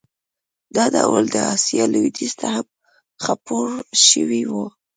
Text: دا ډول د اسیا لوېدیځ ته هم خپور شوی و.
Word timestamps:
دا 0.75 0.85
ډول 0.95 1.23
د 1.29 1.37
اسیا 1.53 1.83
لوېدیځ 1.93 2.33
ته 2.39 2.47
هم 2.55 2.67
خپور 3.23 3.67
شوی 4.07 4.43
و. 4.49 4.53